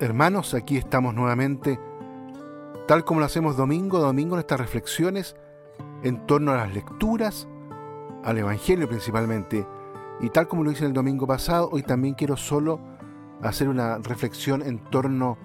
Hermanos, 0.00 0.54
aquí 0.54 0.76
estamos 0.76 1.14
nuevamente, 1.14 1.78
tal 2.88 3.04
como 3.04 3.20
lo 3.20 3.26
hacemos 3.26 3.56
domingo 3.56 4.00
domingo 4.00 4.34
en 4.34 4.40
estas 4.40 4.58
reflexiones 4.58 5.36
en 6.02 6.26
torno 6.26 6.50
a 6.50 6.56
las 6.56 6.74
lecturas, 6.74 7.46
al 8.24 8.38
Evangelio 8.38 8.88
principalmente, 8.88 9.64
y 10.20 10.30
tal 10.30 10.48
como 10.48 10.64
lo 10.64 10.72
hice 10.72 10.84
el 10.84 10.92
domingo 10.92 11.28
pasado, 11.28 11.68
hoy 11.70 11.84
también 11.84 12.14
quiero 12.14 12.36
solo 12.36 12.80
hacer 13.40 13.68
una 13.68 13.98
reflexión 13.98 14.62
en 14.62 14.80
torno 14.90 15.38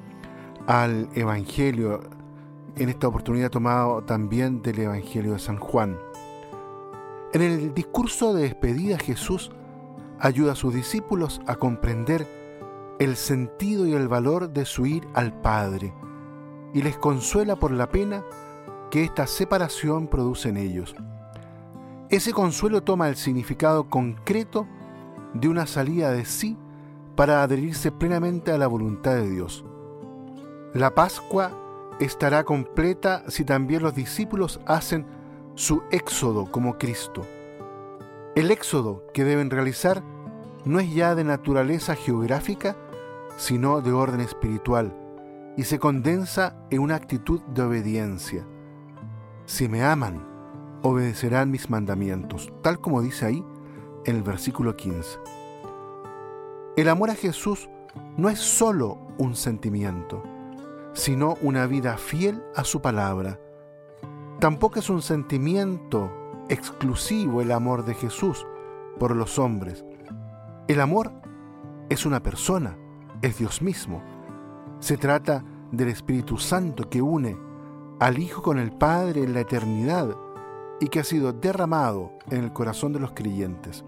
al 0.66 1.10
Evangelio, 1.14 2.00
en 2.76 2.90
esta 2.90 3.08
oportunidad 3.08 3.52
tomado 3.52 4.04
también 4.04 4.64
del 4.64 4.80
Evangelio 4.80 5.34
de 5.34 5.40
San 5.40 5.58
Juan. 5.60 5.96
En 7.34 7.44
el 7.44 7.72
discurso 7.76 8.34
de 8.34 8.44
despedida 8.44 8.98
Jesús 8.98 9.52
ayuda 10.20 10.54
a 10.54 10.56
sus 10.56 10.74
discípulos 10.74 11.40
a 11.46 11.54
comprender 11.56 12.37
el 13.00 13.16
sentido 13.16 13.86
y 13.86 13.94
el 13.94 14.08
valor 14.08 14.50
de 14.50 14.66
su 14.66 14.86
ir 14.86 15.08
al 15.14 15.40
Padre 15.42 15.94
y 16.74 16.82
les 16.82 16.98
consuela 16.98 17.56
por 17.56 17.72
la 17.72 17.90
pena 17.90 18.24
que 18.92 19.04
esta 19.04 19.28
separación 19.28 20.08
produce 20.08 20.50
en 20.50 20.58
ellos. 20.58 20.96
Ese 22.10 22.34
consuelo 22.34 22.84
toma 22.84 23.10
el 23.10 23.16
significado 23.16 23.90
concreto 23.90 24.68
de 25.34 25.50
una 25.50 25.68
salida 25.68 26.12
de 26.12 26.26
sí 26.26 26.58
para 27.16 27.44
adherirse 27.44 27.92
plenamente 27.92 28.52
a 28.52 28.58
la 28.58 28.68
voluntad 28.68 29.16
de 29.16 29.30
Dios. 29.30 29.66
La 30.74 30.94
Pascua 30.94 31.52
estará 32.00 32.44
completa 32.44 33.24
si 33.28 33.44
también 33.44 33.82
los 33.82 33.96
discípulos 33.96 34.60
hacen 34.66 35.06
su 35.56 35.82
éxodo 35.92 36.46
como 36.52 36.78
Cristo. 36.78 37.24
El 38.36 38.52
éxodo 38.52 39.04
que 39.14 39.24
deben 39.24 39.50
realizar 39.50 40.04
no 40.64 40.80
es 40.80 40.94
ya 40.94 41.16
de 41.16 41.24
naturaleza 41.24 41.96
geográfica, 41.96 42.76
sino 43.38 43.82
de 43.82 43.94
orden 43.94 44.20
espiritual, 44.20 44.94
y 45.56 45.64
se 45.64 45.80
condensa 45.80 46.58
en 46.70 46.82
una 46.82 46.96
actitud 46.96 47.42
de 47.54 47.62
obediencia. 47.62 48.46
Si 49.46 49.70
me 49.70 49.84
aman, 49.84 50.28
obedecerán 50.84 51.50
mis 51.50 51.70
mandamientos, 51.70 52.52
tal 52.62 52.82
como 52.82 53.02
dice 53.02 53.26
ahí 53.26 53.46
en 54.06 54.18
el 54.18 54.24
versículo 54.24 54.76
15. 54.76 55.20
El 56.76 56.90
amor 56.90 57.10
a 57.10 57.16
Jesús 57.16 57.70
no 58.18 58.30
es 58.30 58.40
sólo 58.40 59.00
un 59.18 59.36
sentimiento, 59.36 60.22
sino 60.94 61.36
una 61.42 61.66
vida 61.66 61.98
fiel 61.98 62.44
a 62.56 62.64
su 62.64 62.82
palabra. 62.82 63.40
Tampoco 64.40 64.80
es 64.80 64.90
un 64.90 65.02
sentimiento 65.02 66.12
exclusivo 66.50 67.42
el 67.42 67.52
amor 67.52 67.86
de 67.86 67.94
Jesús 67.94 68.46
por 69.00 69.16
los 69.16 69.40
hombres. 69.40 69.84
El 70.68 70.82
amor 70.82 71.12
es 71.90 72.06
una 72.06 72.22
persona, 72.22 72.78
es 73.22 73.38
Dios 73.38 73.62
mismo. 73.62 74.02
Se 74.80 74.98
trata 74.98 75.44
del 75.72 75.90
Espíritu 75.90 76.38
Santo 76.38 76.90
que 76.90 77.02
une 77.02 77.38
al 78.00 78.20
Hijo 78.20 78.42
con 78.42 78.60
el 78.60 78.72
Padre 78.72 79.24
en 79.24 79.34
la 79.34 79.42
eternidad 79.42 80.16
y 80.80 80.88
que 80.88 81.00
ha 81.00 81.04
sido 81.04 81.34
derramado 81.34 82.12
en 82.30 82.44
el 82.44 82.54
corazón 82.54 82.94
de 82.94 83.00
los 83.00 83.12
creyentes. 83.12 83.84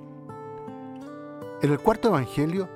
En 1.62 1.72
el 1.72 1.80
cuarto 1.80 2.08
Evangelio 2.08 2.70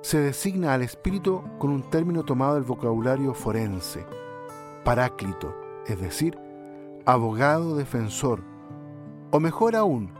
se 0.00 0.18
designa 0.18 0.74
al 0.74 0.82
Espíritu 0.82 1.42
con 1.58 1.70
un 1.70 1.82
término 1.82 2.24
tomado 2.24 2.54
del 2.54 2.64
vocabulario 2.64 3.34
forense, 3.34 4.06
paráclito, 4.84 5.54
es 5.86 6.00
decir, 6.00 6.38
abogado 7.04 7.76
defensor, 7.76 8.42
o 9.30 9.40
mejor 9.40 9.76
aún, 9.76 10.12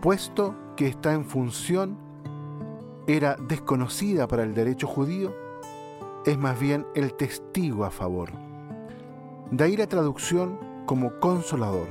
puesto 0.00 0.54
que 0.76 0.86
está 0.86 1.12
en 1.12 1.24
función 1.24 1.98
era 3.06 3.36
desconocida 3.36 4.26
para 4.26 4.42
el 4.42 4.54
derecho 4.54 4.86
judío, 4.86 5.34
es 6.24 6.38
más 6.38 6.58
bien 6.58 6.86
el 6.94 7.14
testigo 7.14 7.84
a 7.84 7.90
favor. 7.90 8.30
De 9.50 9.64
ahí 9.64 9.76
la 9.76 9.86
traducción 9.86 10.58
como 10.86 11.18
consolador. 11.20 11.88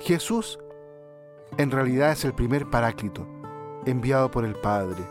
Jesús 0.00 0.58
en 1.58 1.70
realidad 1.70 2.12
es 2.12 2.24
el 2.24 2.34
primer 2.34 2.68
paráclito, 2.70 3.26
enviado 3.84 4.30
por 4.30 4.44
el 4.44 4.54
Padre. 4.56 5.02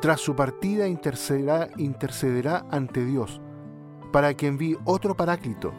Tras 0.00 0.20
su 0.20 0.34
partida 0.34 0.88
intercederá, 0.88 1.68
intercederá 1.76 2.66
ante 2.70 3.04
Dios 3.04 3.40
para 4.12 4.34
que 4.34 4.46
envíe 4.48 4.78
otro 4.84 5.16
paráclito 5.16 5.72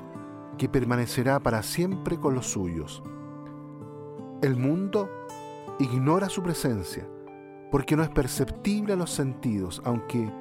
que 0.58 0.70
permanecerá 0.70 1.40
para 1.40 1.62
siempre 1.64 2.18
con 2.20 2.34
los 2.34 2.48
suyos. 2.48 3.04
El 4.42 4.56
mundo 4.56 5.10
ignora 5.80 6.30
su 6.30 6.42
presencia 6.42 7.08
porque 7.74 7.98
no 7.98 8.04
es 8.04 8.10
perceptible 8.10 8.94
a 8.94 8.96
los 8.96 9.10
sentidos, 9.10 9.82
aunque 9.84 10.32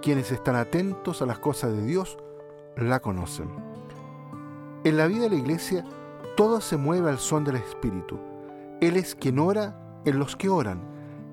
quienes 0.00 0.32
están 0.32 0.56
atentos 0.56 1.20
a 1.20 1.26
las 1.26 1.38
cosas 1.38 1.70
de 1.76 1.84
Dios 1.84 2.16
la 2.78 3.00
conocen. 3.00 3.50
En 4.84 4.96
la 4.96 5.06
vida 5.06 5.24
de 5.24 5.28
la 5.28 5.36
iglesia, 5.36 5.84
todo 6.34 6.62
se 6.62 6.78
mueve 6.78 7.10
al 7.10 7.18
son 7.18 7.44
del 7.44 7.56
Espíritu. 7.56 8.18
Él 8.80 8.96
es 8.96 9.14
quien 9.14 9.38
ora 9.38 10.00
en 10.06 10.18
los 10.18 10.34
que 10.34 10.48
oran. 10.48 10.80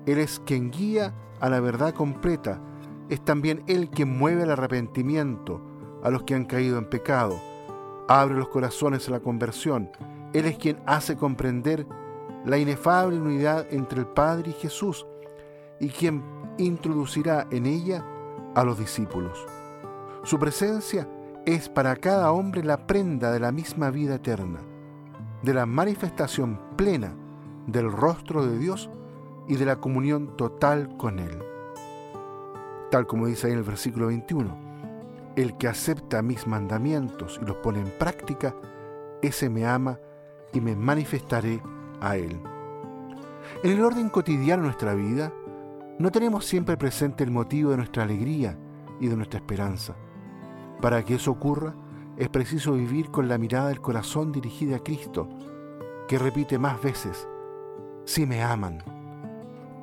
Él 0.04 0.18
es 0.18 0.40
quien 0.40 0.70
guía 0.70 1.14
a 1.40 1.48
la 1.48 1.60
verdad 1.60 1.94
completa. 1.94 2.60
Es 3.08 3.24
también 3.24 3.64
Él 3.66 3.88
quien 3.88 4.10
mueve 4.10 4.42
el 4.42 4.50
arrepentimiento 4.50 5.62
a 6.02 6.10
los 6.10 6.24
que 6.24 6.34
han 6.34 6.44
caído 6.44 6.76
en 6.76 6.90
pecado. 6.90 7.40
Abre 8.08 8.34
los 8.34 8.50
corazones 8.50 9.08
a 9.08 9.12
la 9.12 9.20
conversión. 9.20 9.90
Él 10.34 10.44
es 10.44 10.58
quien 10.58 10.82
hace 10.84 11.16
comprender 11.16 11.86
la 12.44 12.58
inefable 12.58 13.18
unidad 13.18 13.66
entre 13.70 14.00
el 14.00 14.06
Padre 14.06 14.50
y 14.50 14.60
Jesús 14.60 15.06
y 15.80 15.88
quien 15.88 16.22
introducirá 16.58 17.46
en 17.50 17.66
ella 17.66 18.04
a 18.54 18.64
los 18.64 18.78
discípulos. 18.78 19.46
Su 20.22 20.38
presencia 20.38 21.08
es 21.44 21.68
para 21.68 21.94
cada 21.96 22.32
hombre 22.32 22.64
la 22.64 22.86
prenda 22.86 23.30
de 23.30 23.40
la 23.40 23.52
misma 23.52 23.90
vida 23.90 24.16
eterna, 24.16 24.60
de 25.42 25.54
la 25.54 25.66
manifestación 25.66 26.60
plena 26.76 27.14
del 27.66 27.90
rostro 27.90 28.44
de 28.44 28.58
Dios 28.58 28.90
y 29.48 29.56
de 29.56 29.64
la 29.64 29.76
comunión 29.76 30.36
total 30.36 30.96
con 30.96 31.18
Él. 31.18 31.42
Tal 32.90 33.06
como 33.06 33.26
dice 33.26 33.46
ahí 33.46 33.52
en 33.52 33.58
el 33.58 33.64
versículo 33.64 34.08
21, 34.08 34.66
el 35.36 35.56
que 35.58 35.68
acepta 35.68 36.22
mis 36.22 36.46
mandamientos 36.46 37.38
y 37.40 37.44
los 37.44 37.56
pone 37.58 37.80
en 37.80 37.90
práctica, 37.98 38.54
ese 39.22 39.50
me 39.50 39.66
ama 39.66 39.98
y 40.52 40.60
me 40.60 40.74
manifestaré 40.74 41.62
a 42.00 42.16
Él. 42.16 42.40
En 43.62 43.70
el 43.70 43.84
orden 43.84 44.08
cotidiano 44.08 44.62
de 44.62 44.68
nuestra 44.68 44.94
vida, 44.94 45.32
no 45.98 46.10
tenemos 46.10 46.44
siempre 46.44 46.76
presente 46.76 47.24
el 47.24 47.30
motivo 47.30 47.70
de 47.70 47.78
nuestra 47.78 48.02
alegría 48.02 48.58
y 49.00 49.08
de 49.08 49.16
nuestra 49.16 49.38
esperanza. 49.38 49.96
Para 50.80 51.02
que 51.04 51.14
eso 51.14 51.30
ocurra, 51.30 51.74
es 52.18 52.28
preciso 52.28 52.72
vivir 52.72 53.10
con 53.10 53.28
la 53.28 53.38
mirada 53.38 53.68
del 53.68 53.80
corazón 53.80 54.30
dirigida 54.30 54.76
a 54.76 54.82
Cristo, 54.82 55.28
que 56.06 56.18
repite 56.18 56.58
más 56.58 56.80
veces, 56.82 57.26
si 58.04 58.26
me 58.26 58.42
aman. 58.42 58.82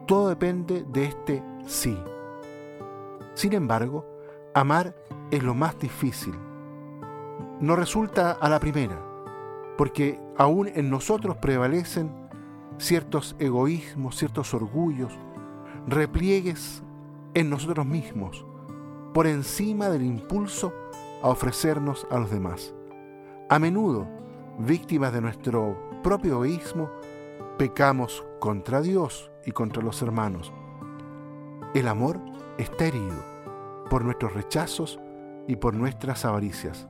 Todo 0.08 0.30
depende 0.30 0.86
de 0.88 1.06
este 1.06 1.44
sí. 1.66 1.98
Sin 3.34 3.54
embargo, 3.54 4.06
amar 4.54 4.96
es 5.32 5.42
lo 5.42 5.56
más 5.56 5.80
difícil. 5.80 6.36
No 7.60 7.76
resulta 7.76 8.34
a 8.34 8.50
la 8.50 8.60
primera, 8.60 9.00
porque 9.78 10.20
aún 10.38 10.68
en 10.68 10.90
nosotros 10.90 11.38
prevalecen 11.38 12.12
ciertos 12.78 13.36
egoísmos, 13.40 14.16
ciertos 14.16 14.54
orgullos, 14.54 15.18
repliegues 15.88 16.84
en 17.34 17.50
nosotros 17.50 17.86
mismos 17.86 18.46
por 19.14 19.28
encima 19.28 19.90
del 19.90 20.04
impulso 20.04 20.74
a 21.22 21.30
ofrecernos 21.30 22.08
a 22.10 22.20
los 22.20 22.32
demás. 22.32 22.74
A 23.50 23.60
menudo, 23.60 24.08
víctimas 24.60 25.14
de 25.14 25.22
nuestro 25.22 25.78
propio 26.02 26.34
egoísmo, 26.34 26.90
pecamos 27.58 28.26
contra 28.40 28.82
Dios 28.82 29.32
y 29.46 29.52
contra 29.52 29.84
los 29.84 30.02
hermanos. 30.02 30.52
El 31.74 31.88
amor 31.88 32.20
está 32.58 32.86
herido 32.86 33.24
por 33.90 34.04
nuestros 34.04 34.34
rechazos 34.34 35.00
y 35.48 35.56
por 35.58 35.74
nuestras 35.74 36.26
avaricias. 36.26 36.88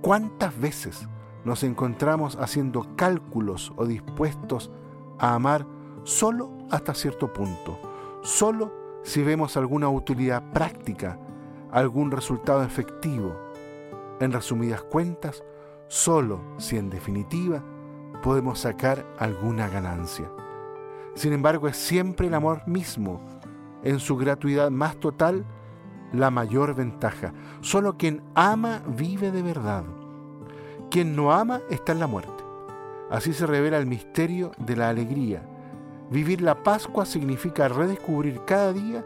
¿Cuántas 0.00 0.58
veces 0.58 1.08
nos 1.44 1.62
encontramos 1.62 2.36
haciendo 2.36 2.96
cálculos 2.96 3.72
o 3.76 3.86
dispuestos 3.86 4.70
a 5.18 5.34
amar 5.34 5.66
solo 6.04 6.50
hasta 6.70 6.94
cierto 6.94 7.32
punto? 7.32 7.91
Solo 8.22 8.72
si 9.02 9.22
vemos 9.22 9.56
alguna 9.56 9.88
utilidad 9.88 10.42
práctica, 10.52 11.18
algún 11.70 12.10
resultado 12.10 12.62
efectivo. 12.62 13.36
En 14.20 14.32
resumidas 14.32 14.82
cuentas, 14.82 15.42
solo 15.88 16.40
si 16.58 16.76
en 16.76 16.88
definitiva 16.88 17.62
podemos 18.22 18.60
sacar 18.60 19.04
alguna 19.18 19.68
ganancia. 19.68 20.30
Sin 21.14 21.32
embargo, 21.32 21.68
es 21.68 21.76
siempre 21.76 22.28
el 22.28 22.34
amor 22.34 22.62
mismo, 22.66 23.20
en 23.82 23.98
su 23.98 24.16
gratuidad 24.16 24.70
más 24.70 24.96
total, 24.96 25.44
la 26.12 26.30
mayor 26.30 26.74
ventaja. 26.74 27.34
Solo 27.60 27.96
quien 27.96 28.22
ama 28.34 28.82
vive 28.86 29.32
de 29.32 29.42
verdad. 29.42 29.84
Quien 30.90 31.16
no 31.16 31.32
ama 31.32 31.60
está 31.68 31.92
en 31.92 31.98
la 31.98 32.06
muerte. 32.06 32.44
Así 33.10 33.32
se 33.32 33.46
revela 33.46 33.78
el 33.78 33.86
misterio 33.86 34.52
de 34.58 34.76
la 34.76 34.88
alegría 34.88 35.46
Vivir 36.10 36.42
la 36.42 36.62
Pascua 36.62 37.06
significa 37.06 37.68
redescubrir 37.68 38.44
cada 38.44 38.72
día 38.72 39.04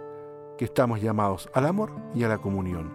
que 0.58 0.64
estamos 0.64 1.00
llamados 1.00 1.48
al 1.54 1.66
amor 1.66 1.92
y 2.14 2.24
a 2.24 2.28
la 2.28 2.38
comunión, 2.38 2.90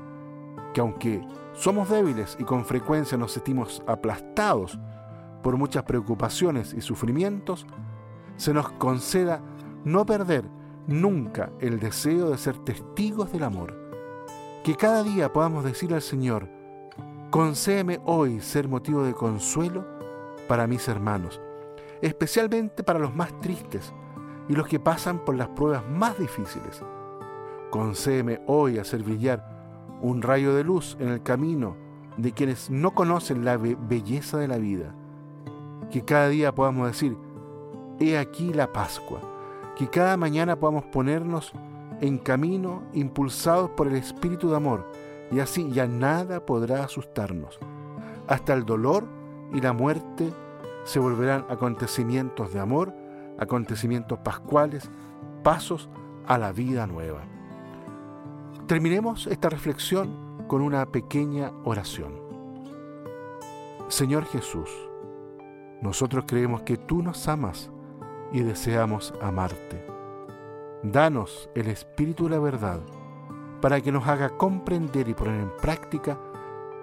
que 0.74 0.82
aunque 0.82 1.26
somos 1.54 1.90
débiles 1.90 2.36
y 2.40 2.44
con 2.44 2.66
frecuencia 2.66 3.18
nos 3.18 3.34
sentimos 3.34 3.84
aplastados 3.88 4.80
por 5.42 5.58
muchas 5.58 5.84
preocupaciones 5.84 6.74
y 6.74 6.82
sufrimientos, 6.82 7.66
se 8.36 8.54
nos 8.54 8.72
conceda 8.74 9.42
no 9.84 10.06
perder 10.06 10.46
nunca 10.88 11.52
el 11.60 11.80
deseo 11.80 12.30
de 12.30 12.38
ser 12.38 12.58
testigos 12.60 13.32
del 13.32 13.44
amor. 13.44 13.78
Que 14.64 14.76
cada 14.76 15.04
día 15.04 15.32
podamos 15.34 15.64
decir 15.64 15.94
al 15.94 16.02
Señor, 16.02 16.48
concédeme 17.30 18.00
hoy 18.06 18.42
ser 18.42 18.68
motivo 18.68 19.04
de 19.04 19.14
consuelo 19.14 19.86
para 20.48 20.68
mis 20.68 20.88
hermanos, 20.88 21.42
especialmente 22.02 22.84
para 22.84 23.00
los 23.00 23.16
más 23.16 23.40
tristes 23.42 23.94
y 24.48 24.54
los 24.54 24.68
que 24.68 24.80
pasan 24.80 25.20
por 25.20 25.36
las 25.36 25.50
pruebas 25.50 25.84
más 25.88 26.18
difíciles. 26.18 26.84
Concédeme 27.70 28.42
hoy 28.48 28.80
hacer 28.80 29.04
brillar 29.04 29.48
un 30.02 30.22
rayo 30.22 30.56
de 30.56 30.64
luz 30.64 30.98
en 31.00 31.10
el 31.10 31.24
camino 31.24 31.78
de 32.18 32.34
quienes 32.34 32.70
no 32.70 32.92
conocen 32.92 33.46
la 33.46 33.58
belleza 33.58 34.38
de 34.38 34.48
la 34.48 34.58
vida. 34.58 34.94
Que 35.90 36.04
cada 36.04 36.30
día 36.30 36.54
podamos 36.54 36.88
decir, 36.88 37.18
he 38.00 38.18
aquí 38.18 38.54
la 38.54 38.72
Pascua. 38.72 39.22
Que 39.78 39.88
cada 39.88 40.18
mañana 40.18 40.60
podamos 40.60 40.84
ponernos 40.86 41.54
en 42.02 42.18
camino 42.18 42.84
impulsados 42.94 43.70
por 43.72 43.88
el 43.88 43.96
Espíritu 43.96 44.50
de 44.50 44.58
amor 44.58 44.86
y 45.32 45.40
así 45.40 45.72
ya 45.72 45.88
nada 45.88 46.46
podrá 46.46 46.84
asustarnos. 46.84 47.60
Hasta 48.28 48.54
el 48.54 48.66
dolor 48.66 49.06
y 49.54 49.62
la 49.62 49.74
muerte 49.74 50.32
se 50.84 51.00
volverán 51.00 51.46
acontecimientos 51.50 52.54
de 52.54 52.60
amor, 52.60 52.94
acontecimientos 53.40 54.20
pascuales, 54.20 54.90
pasos 55.44 55.90
a 56.28 56.38
la 56.38 56.52
vida 56.52 56.88
nueva. 56.88 57.22
Terminemos 58.68 59.28
esta 59.28 59.50
reflexión 59.50 60.46
con 60.48 60.62
una 60.62 60.86
pequeña 60.86 61.52
oración. 61.64 62.14
Señor 63.88 64.26
Jesús, 64.26 64.70
nosotros 65.82 66.26
creemos 66.28 66.62
que 66.62 66.78
tú 66.78 67.02
nos 67.02 67.28
amas 67.28 67.70
y 68.32 68.42
deseamos 68.42 69.14
amarte. 69.22 69.86
Danos 70.84 71.50
el 71.56 71.68
Espíritu 71.68 72.26
de 72.26 72.32
la 72.32 72.40
verdad 72.40 72.80
para 73.62 73.82
que 73.82 73.92
nos 73.92 74.08
haga 74.08 74.30
comprender 74.30 75.08
y 75.08 75.14
poner 75.14 75.42
en 75.42 75.52
práctica 75.58 76.18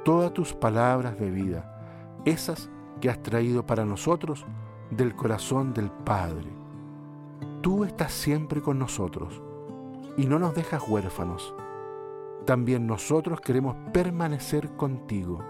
todas 0.04 0.32
tus 0.32 0.54
palabras 0.54 1.18
de 1.18 1.30
vida, 1.30 2.20
esas 2.24 2.70
que 2.98 3.10
has 3.10 3.22
traído 3.22 3.66
para 3.66 3.84
nosotros 3.84 4.46
del 4.90 5.14
corazón 5.14 5.72
del 5.74 5.90
Padre. 5.90 6.50
Tú 7.60 7.84
estás 7.84 8.12
siempre 8.12 8.62
con 8.62 8.78
nosotros 8.78 9.42
y 10.16 10.26
no 10.26 10.38
nos 10.38 10.54
dejas 10.54 10.82
huérfanos 10.88 11.54
también 12.48 12.86
nosotros 12.86 13.42
queremos 13.42 13.76
permanecer 13.92 14.70
contigo. 14.70 15.44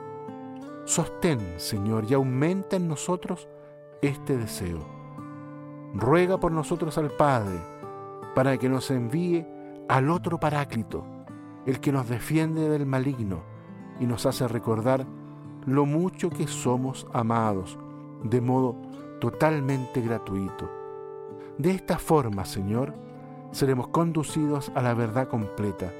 Sostén, 0.84 1.38
Señor, 1.56 2.06
y 2.10 2.14
aumenta 2.14 2.74
en 2.74 2.88
nosotros 2.88 3.46
este 4.02 4.36
deseo. 4.36 4.80
Ruega 5.94 6.40
por 6.40 6.50
nosotros 6.50 6.98
al 6.98 7.12
Padre, 7.12 7.56
para 8.34 8.58
que 8.58 8.68
nos 8.68 8.90
envíe 8.90 9.46
al 9.88 10.10
otro 10.10 10.40
Paráclito, 10.40 11.04
el 11.66 11.78
que 11.78 11.92
nos 11.92 12.08
defiende 12.08 12.68
del 12.68 12.84
maligno 12.84 13.44
y 14.00 14.06
nos 14.06 14.26
hace 14.26 14.48
recordar 14.48 15.06
lo 15.68 15.86
mucho 15.86 16.30
que 16.30 16.46
somos 16.46 17.06
amados, 17.12 17.78
de 18.24 18.40
modo 18.40 18.76
totalmente 19.20 20.00
gratuito. 20.00 20.70
De 21.58 21.70
esta 21.70 21.98
forma, 21.98 22.44
Señor, 22.44 22.94
seremos 23.52 23.88
conducidos 23.88 24.70
a 24.74 24.82
la 24.82 24.94
verdad 24.94 25.28
completa 25.28 25.92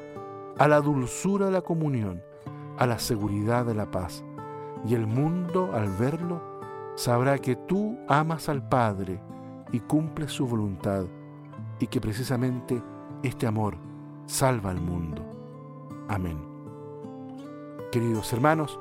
a 0.59 0.67
la 0.67 0.81
dulzura 0.81 1.47
de 1.47 1.53
la 1.53 1.63
comunión, 1.63 2.23
a 2.79 2.87
la 2.87 2.99
seguridad 2.99 3.65
de 3.65 3.75
la 3.75 3.91
paz. 3.91 4.25
Y 4.85 4.95
el 4.95 5.07
mundo, 5.07 5.71
al 5.73 5.89
verlo, 5.89 6.41
sabrá 6.97 7.39
que 7.39 7.57
tú 7.57 7.97
amas 8.09 8.49
al 8.49 8.69
Padre 8.69 9.21
y 9.73 9.81
cumples 9.81 10.33
su 10.33 10.47
voluntad, 10.47 11.05
y 11.79 11.87
que 11.87 12.01
precisamente 12.01 12.83
este 13.23 13.47
amor 13.47 13.77
salva 14.27 14.71
al 14.71 14.81
mundo. 14.81 15.25
Amén. 16.09 16.39
Queridos 17.93 18.33
hermanos, 18.33 18.81